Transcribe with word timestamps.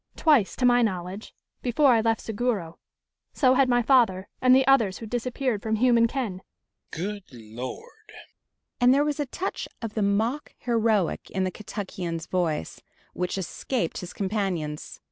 "Twice, 0.15 0.55
to 0.55 0.65
my 0.65 0.81
knowledge, 0.81 1.35
before 1.61 1.89
I 1.91 2.01
left 2.01 2.21
Seguro. 2.21 2.79
So 3.33 3.53
had 3.53 3.69
my 3.69 3.83
father 3.83 4.27
and 4.41 4.55
the 4.55 4.65
others 4.65 4.97
who 4.97 5.05
disappeared 5.05 5.61
from 5.61 5.75
human 5.75 6.07
ken!" 6.07 6.41
"Good 6.89 7.25
Lord!" 7.31 7.89
and 8.79 8.95
there 8.95 9.05
was 9.05 9.19
a 9.19 9.27
touch 9.27 9.67
of 9.79 9.93
the 9.93 10.01
mock 10.01 10.55
heroic 10.57 11.29
in 11.29 11.43
the 11.43 11.51
Kentuckian's 11.51 12.25
voice, 12.25 12.81
which 13.13 13.37
escaped 13.37 13.99
his 13.99 14.11
companions. 14.11 14.99